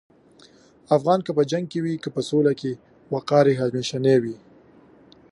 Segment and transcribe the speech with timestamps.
[0.97, 2.71] افغان که په جنګ کې وي که په سولې کې،
[3.13, 4.35] وقار یې همیشنی وي.